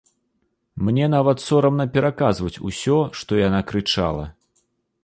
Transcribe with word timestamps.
Мне 0.87 1.05
нават 1.15 1.43
сорамна 1.49 1.85
пераказваць 1.99 2.55
усё, 2.71 2.99
што 3.21 3.31
яна 3.47 3.61
крычала. 3.75 4.25